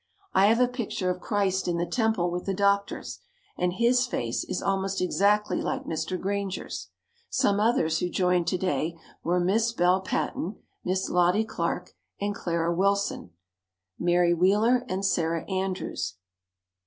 I 0.33 0.47
have 0.47 0.59
a 0.59 0.67
picture 0.67 1.11
of 1.11 1.21
Christ 1.21 1.67
in 1.67 1.77
the 1.77 1.85
Temple 1.85 2.31
with 2.31 2.47
the 2.47 2.55
doctors, 2.55 3.19
and 3.55 3.73
His 3.73 4.07
face 4.07 4.43
is 4.43 4.59
almost 4.59 4.99
exactly 4.99 5.61
like 5.61 5.83
Mr. 5.83 6.19
Granger's. 6.19 6.87
Some 7.29 7.59
others 7.59 7.99
who 7.99 8.09
joined 8.09 8.47
to 8.47 8.57
day 8.57 8.97
were 9.23 9.39
Miss 9.39 9.71
Belle 9.73 10.01
Paton, 10.01 10.55
Miss 10.83 11.07
Lottie 11.11 11.45
Clark 11.45 11.91
and 12.19 12.33
Clara 12.33 12.73
Willson, 12.75 13.29
Mary 13.99 14.33
Wheeler 14.33 14.83
and 14.89 15.05
Sarah 15.05 15.45
Andrews. 15.47 16.15